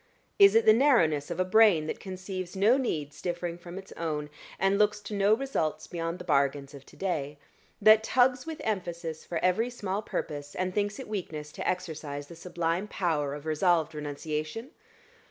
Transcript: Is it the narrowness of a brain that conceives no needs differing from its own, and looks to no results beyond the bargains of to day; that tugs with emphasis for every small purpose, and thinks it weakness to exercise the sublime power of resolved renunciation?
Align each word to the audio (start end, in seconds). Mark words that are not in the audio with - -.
Is 0.39 0.55
it 0.55 0.65
the 0.65 0.73
narrowness 0.73 1.29
of 1.29 1.39
a 1.39 1.45
brain 1.45 1.85
that 1.85 1.99
conceives 1.99 2.55
no 2.55 2.75
needs 2.75 3.21
differing 3.21 3.59
from 3.59 3.77
its 3.77 3.91
own, 3.91 4.31
and 4.57 4.79
looks 4.79 4.99
to 5.01 5.13
no 5.13 5.35
results 5.35 5.85
beyond 5.85 6.17
the 6.17 6.25
bargains 6.25 6.73
of 6.73 6.87
to 6.87 6.95
day; 6.95 7.37
that 7.79 8.01
tugs 8.03 8.47
with 8.47 8.61
emphasis 8.63 9.23
for 9.25 9.37
every 9.45 9.69
small 9.69 10.01
purpose, 10.01 10.55
and 10.55 10.73
thinks 10.73 10.97
it 10.99 11.07
weakness 11.07 11.51
to 11.51 11.69
exercise 11.69 12.25
the 12.29 12.35
sublime 12.35 12.87
power 12.87 13.35
of 13.35 13.45
resolved 13.45 13.93
renunciation? 13.93 14.71